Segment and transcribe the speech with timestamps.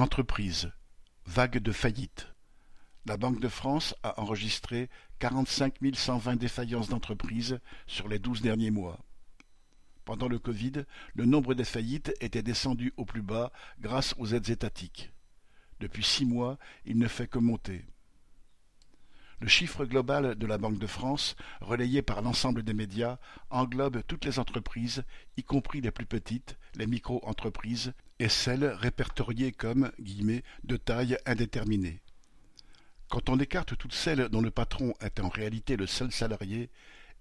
[0.00, 0.72] Entreprises:
[1.26, 2.32] vague de faillites.
[3.04, 4.88] La Banque de France a enregistré
[5.18, 8.98] quarante-cinq mille cent vingt défaillances d'entreprises sur les douze derniers mois.
[10.06, 10.84] Pendant le Covid,
[11.14, 15.12] le nombre des faillites était descendu au plus bas grâce aux aides étatiques.
[15.80, 17.84] Depuis six mois, il ne fait que monter.
[19.40, 23.18] Le chiffre global de la Banque de France, relayé par l'ensemble des médias,
[23.50, 25.04] englobe toutes les entreprises,
[25.36, 32.00] y compris les plus petites, les micro-entreprises, et celles répertoriées comme de taille indéterminée.
[33.08, 36.70] Quand on écarte toutes celles dont le patron est en réalité le seul salarié,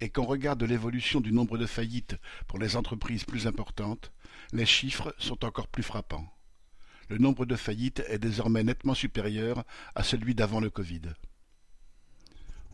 [0.02, 2.16] et qu'on regarde l'évolution du nombre de faillites
[2.48, 4.12] pour les entreprises plus importantes,
[4.54, 6.32] les chiffres sont encore plus frappants.
[7.10, 9.64] Le nombre de faillites est désormais nettement supérieur
[9.96, 11.02] à celui d'avant le Covid.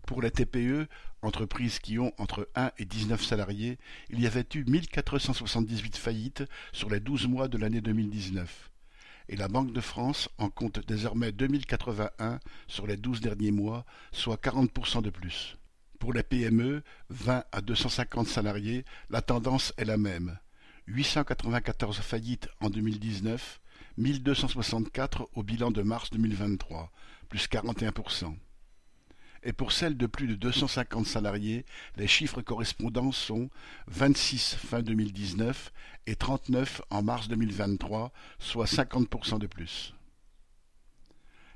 [0.06, 0.88] Pour les TPE,
[1.24, 3.80] entreprises qui ont entre un et dix-neuf salariés,
[4.12, 7.82] il y avait eu mille quatre cent soixante-dix-huit faillites sur les douze mois de l'année
[7.82, 8.70] deux mille dix-neuf,
[9.30, 13.52] et la Banque de France en compte désormais deux mille quatre-vingt-un sur les douze derniers
[13.52, 15.58] mois, soit quarante pour cent de plus.
[15.98, 20.38] Pour les PME, vingt à deux cent cinquante salariés, la tendance est la même.
[20.86, 23.60] Huit cent quatre-vingt-quatorze faillites en deux mille dix-neuf,
[23.98, 26.92] mille deux cent soixante-quatre au bilan de mars deux mille vingt-trois,
[27.28, 27.82] plus quarante
[29.46, 31.66] et pour celles de plus de 250 salariés,
[31.96, 33.50] les chiffres correspondants sont
[33.88, 35.72] 26 fin 2019
[36.08, 39.94] et 39 en mars 2023, soit 50% de plus.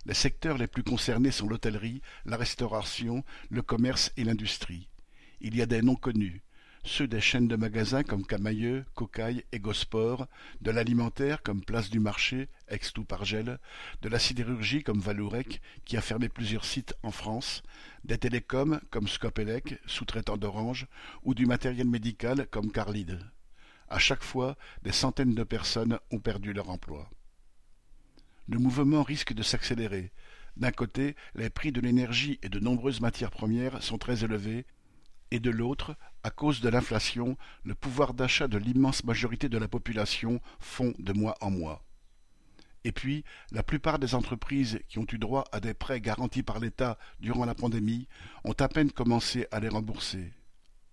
[0.06, 4.88] Les secteurs les plus concernés sont l'hôtellerie, la restauration, le commerce et l'industrie.
[5.42, 6.44] Il y a des noms connus,
[6.90, 10.28] ceux des chaînes de magasins comme Camailleux, Cocaille et Gosport,
[10.62, 13.60] de l'alimentaire comme Place du Marché, ex Pargel,
[14.02, 17.62] de la sidérurgie comme Valourec, qui a fermé plusieurs sites en France,
[18.04, 20.88] des télécoms comme Scopelec, sous-traitant d'Orange,
[21.24, 23.20] ou du matériel médical comme Carlide.
[23.88, 27.08] À chaque fois, des centaines de personnes ont perdu leur emploi.
[28.48, 30.12] Le mouvement risque de s'accélérer.
[30.58, 34.66] D'un côté, les prix de l'énergie et de nombreuses matières premières sont très élevés
[35.32, 39.68] et de l'autre, à cause de l'inflation, le pouvoir d'achat de l'immense majorité de la
[39.68, 41.84] population fond de mois en mois.
[42.84, 46.60] Et puis, la plupart des entreprises qui ont eu droit à des prêts garantis par
[46.60, 48.08] l'État durant la pandémie
[48.46, 50.32] ont à peine commencé à les rembourser.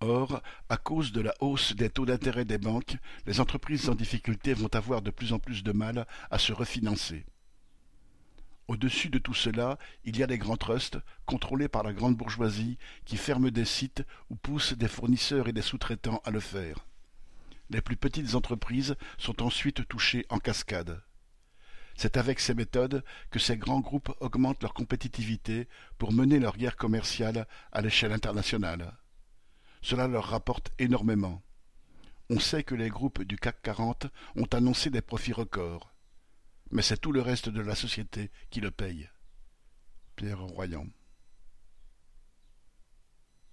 [0.00, 4.52] Or, à cause de la hausse des taux d'intérêt des banques, les entreprises en difficulté
[4.52, 7.24] vont avoir de plus en plus de mal à se refinancer.
[8.68, 12.78] Au-dessus de tout cela, il y a les grands trusts, contrôlés par la grande bourgeoisie,
[13.04, 16.84] qui ferment des sites ou poussent des fournisseurs et des sous-traitants à le faire.
[17.70, 21.00] Les plus petites entreprises sont ensuite touchées en cascade.
[21.96, 26.76] C'est avec ces méthodes que ces grands groupes augmentent leur compétitivité pour mener leur guerre
[26.76, 28.96] commerciale à l'échelle internationale.
[29.80, 31.42] Cela leur rapporte énormément.
[32.30, 35.95] On sait que les groupes du CAC 40 ont annoncé des profits records
[36.70, 39.08] mais c'est tout le reste de la société qui le paye.
[40.16, 40.86] Pierre Royan.